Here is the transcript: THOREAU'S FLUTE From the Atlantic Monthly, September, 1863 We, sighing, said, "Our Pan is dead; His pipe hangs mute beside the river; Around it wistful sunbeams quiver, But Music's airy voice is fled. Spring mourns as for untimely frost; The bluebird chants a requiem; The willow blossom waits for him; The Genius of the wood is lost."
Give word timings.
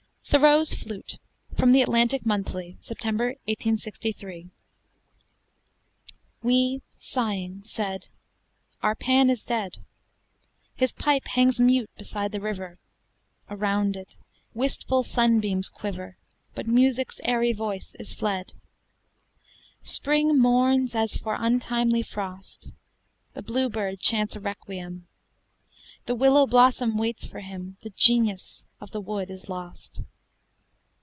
THOREAU'S 0.23 0.75
FLUTE 0.75 1.17
From 1.57 1.73
the 1.73 1.81
Atlantic 1.81 2.25
Monthly, 2.25 2.77
September, 2.79 3.25
1863 3.49 4.49
We, 6.41 6.81
sighing, 6.95 7.63
said, 7.65 8.07
"Our 8.81 8.95
Pan 8.95 9.29
is 9.29 9.43
dead; 9.43 9.79
His 10.73 10.93
pipe 10.93 11.25
hangs 11.27 11.59
mute 11.59 11.89
beside 11.97 12.31
the 12.31 12.39
river; 12.39 12.79
Around 13.49 13.97
it 13.97 14.15
wistful 14.53 15.03
sunbeams 15.03 15.67
quiver, 15.69 16.15
But 16.55 16.65
Music's 16.65 17.19
airy 17.25 17.51
voice 17.51 17.93
is 17.99 18.13
fled. 18.13 18.53
Spring 19.81 20.39
mourns 20.39 20.95
as 20.95 21.17
for 21.17 21.35
untimely 21.37 22.03
frost; 22.03 22.69
The 23.33 23.41
bluebird 23.41 23.99
chants 23.99 24.37
a 24.37 24.39
requiem; 24.39 25.09
The 26.05 26.15
willow 26.15 26.47
blossom 26.47 26.97
waits 26.97 27.25
for 27.25 27.41
him; 27.41 27.75
The 27.81 27.89
Genius 27.89 28.65
of 28.79 28.91
the 28.91 29.01
wood 29.01 29.29
is 29.29 29.49
lost." 29.49 30.03